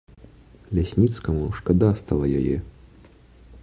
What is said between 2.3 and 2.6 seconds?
яе.